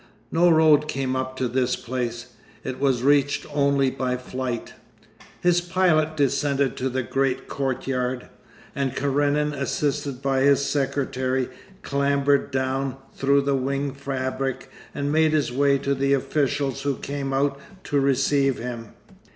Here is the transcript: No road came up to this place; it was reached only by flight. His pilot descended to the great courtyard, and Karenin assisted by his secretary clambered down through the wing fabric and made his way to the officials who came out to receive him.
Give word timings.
No 0.31 0.49
road 0.49 0.87
came 0.87 1.15
up 1.15 1.37
to 1.37 1.47
this 1.47 1.75
place; 1.75 2.33
it 2.63 2.79
was 2.79 3.03
reached 3.03 3.45
only 3.55 3.91
by 3.91 4.17
flight. 4.17 4.73
His 5.41 5.61
pilot 5.61 6.17
descended 6.17 6.75
to 6.77 6.89
the 6.89 7.03
great 7.03 7.47
courtyard, 7.47 8.27
and 8.73 8.95
Karenin 8.95 9.53
assisted 9.53 10.19
by 10.19 10.39
his 10.39 10.65
secretary 10.65 11.49
clambered 11.83 12.49
down 12.49 12.97
through 13.13 13.41
the 13.41 13.53
wing 13.53 13.93
fabric 13.93 14.71
and 14.95 15.11
made 15.11 15.33
his 15.33 15.51
way 15.51 15.77
to 15.77 15.93
the 15.93 16.13
officials 16.15 16.81
who 16.81 16.95
came 16.95 17.31
out 17.31 17.59
to 17.83 17.99
receive 17.99 18.57
him. 18.57 18.93